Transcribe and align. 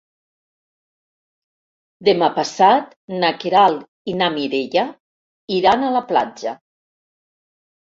Demà 2.09 2.29
passat 2.37 2.97
na 3.19 3.31
Queralt 3.45 3.85
i 4.13 4.17
na 4.23 4.31
Mireia 4.39 4.89
iran 5.61 5.87
a 5.87 5.95
la 6.01 6.05
platja. 6.11 6.59